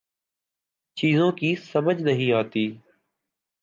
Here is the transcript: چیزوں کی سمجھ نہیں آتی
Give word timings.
چیزوں 0.97 1.31
کی 1.31 1.55
سمجھ 1.63 2.01
نہیں 2.01 2.31
آتی 2.33 2.67